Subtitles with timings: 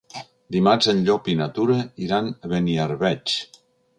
[0.53, 3.37] Dimarts en Llop i na Tura iran a Beniarbeig.